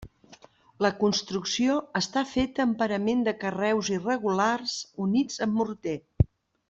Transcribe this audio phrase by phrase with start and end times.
[0.85, 4.75] La construcció està feta amb parament de carreus irregulars
[5.07, 5.97] units amb morter.